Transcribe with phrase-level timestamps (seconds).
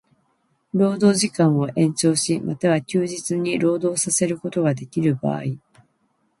[0.73, 5.43] 労働時間を延長し、又は休日に労働させることができる場合